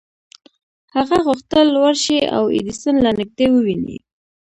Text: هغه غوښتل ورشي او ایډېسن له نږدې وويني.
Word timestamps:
هغه 0.95 1.17
غوښتل 1.27 1.67
ورشي 1.83 2.19
او 2.35 2.43
ایډېسن 2.55 2.95
له 3.05 3.11
نږدې 3.19 3.45
وويني. 3.51 3.97